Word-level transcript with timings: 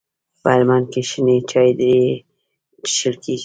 په 0.41 0.47
هلمند 0.55 0.85
کي 0.93 1.01
شنې 1.09 1.37
چاي 1.51 1.69
ډيري 1.79 2.09
چیښل 2.85 3.15
کیږي. 3.23 3.39